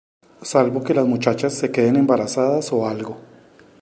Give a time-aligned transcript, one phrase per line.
[0.41, 3.19] Salvo que las muchachas se queden embarazadas o algo".